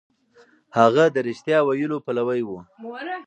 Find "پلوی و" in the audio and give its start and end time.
2.05-2.49